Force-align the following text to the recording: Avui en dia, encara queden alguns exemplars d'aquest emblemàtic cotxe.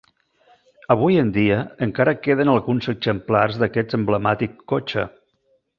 Avui 0.95 1.19
en 1.23 1.29
dia, 1.35 1.59
encara 1.87 2.15
queden 2.23 2.53
alguns 2.55 2.91
exemplars 2.97 3.61
d'aquest 3.65 3.95
emblemàtic 4.01 4.57
cotxe. 4.75 5.05